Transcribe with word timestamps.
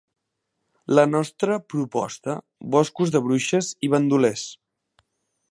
La 0.99 1.03
nostra 1.09 1.57
proposta: 1.73 2.35
boscos 2.77 3.13
de 3.17 3.23
bruixes 3.27 3.71
i 3.89 3.93
bandolers. 3.97 4.49